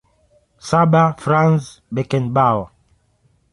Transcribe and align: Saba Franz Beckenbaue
Saba 0.57 1.13
Franz 1.19 1.83
Beckenbaue 1.93 2.71